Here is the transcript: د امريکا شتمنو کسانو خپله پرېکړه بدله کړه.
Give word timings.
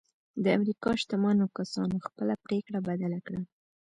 د 0.43 0.45
امريکا 0.57 0.91
شتمنو 1.01 1.45
کسانو 1.57 1.97
خپله 2.05 2.33
پرېکړه 2.45 2.79
بدله 2.87 3.19
کړه. 3.25 3.41